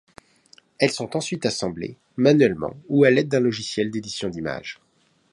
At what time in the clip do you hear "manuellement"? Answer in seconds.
2.17-2.73